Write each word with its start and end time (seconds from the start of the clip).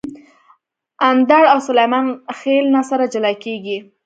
اندړ 1.09 1.43
او 1.53 1.59
سلیمان 1.67 2.05
خېل 2.39 2.65
نه 2.75 2.81
سره 2.89 3.03
جلاکیږي 3.13 3.77